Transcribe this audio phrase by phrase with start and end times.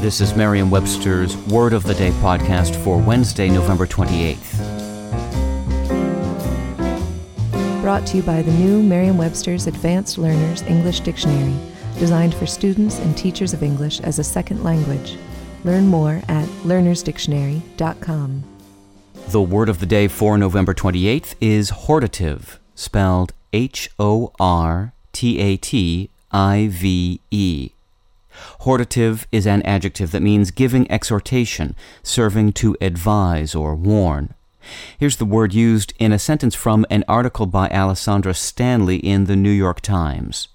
[0.00, 4.60] This is Merriam-Webster's Word of the Day podcast for Wednesday, November 28th.
[7.80, 11.56] Brought to you by the new Merriam-Webster's Advanced Learners English Dictionary,
[11.98, 15.16] designed for students and teachers of English as a second language.
[15.64, 18.44] Learn more at learnersdictionary.com.
[19.28, 25.38] The word of the day for November 28th is hortative, spelled H O R T
[25.38, 27.70] A T I V E.
[28.60, 34.34] Hortative is an adjective that means giving exhortation, serving to advise or warn.
[34.98, 39.36] Here's the word used in a sentence from an article by Alessandra Stanley in the
[39.36, 40.48] New York Times.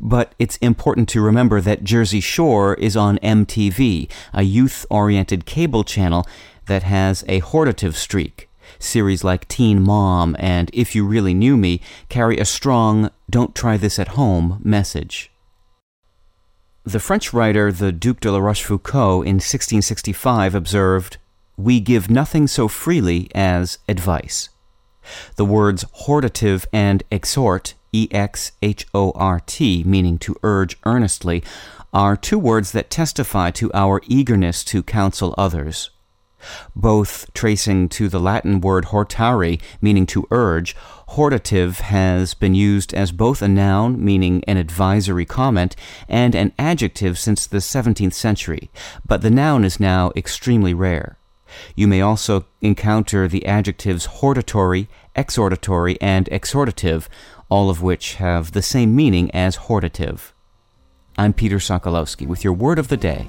[0.00, 5.84] But it's important to remember that Jersey Shore is on MTV, a youth oriented cable
[5.84, 6.26] channel
[6.66, 8.48] that has a hortative streak.
[8.78, 13.76] Series like Teen Mom and If You Really Knew Me carry a strong, don't try
[13.76, 15.31] this at home message.
[16.84, 21.16] The French writer, the Duc de la Rochefoucauld, in 1665 observed,
[21.56, 24.48] We give nothing so freely as advice.
[25.36, 31.44] The words hortative and exhort E X H O R T, meaning to urge earnestly,
[31.92, 35.90] are two words that testify to our eagerness to counsel others.
[36.74, 40.76] Both tracing to the Latin word hortari, meaning to urge,
[41.10, 45.76] hortative has been used as both a noun, meaning an advisory comment,
[46.08, 48.70] and an adjective since the 17th century,
[49.06, 51.18] but the noun is now extremely rare.
[51.74, 57.08] You may also encounter the adjectives hortatory, exhortatory, and exhortative,
[57.48, 60.32] all of which have the same meaning as hortative.
[61.18, 63.28] I'm Peter Sokolowski with your word of the day.